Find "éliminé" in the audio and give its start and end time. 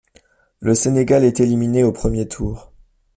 1.41-1.83